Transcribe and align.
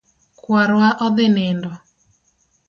Kwar 0.41 0.69
wa 0.79 0.89
odhi 1.05 1.25
nindo 1.35 1.69